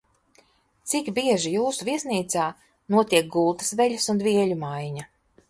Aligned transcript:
Cik 0.93 1.11
bieži 1.17 1.51
jūsu 1.55 1.87
viesnīcā 1.89 2.47
notiek 2.97 3.31
gultas 3.37 3.71
veļas 3.83 4.11
un 4.17 4.25
dvieļu 4.25 4.61
maiņa? 4.65 5.09